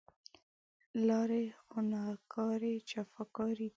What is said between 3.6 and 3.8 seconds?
دی